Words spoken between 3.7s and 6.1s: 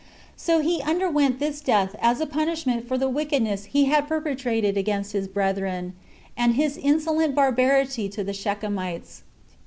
had perpetrated against his brethren,